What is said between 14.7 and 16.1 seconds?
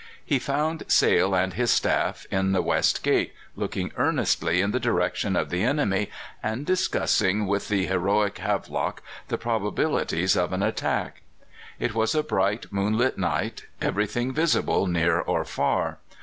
near or far.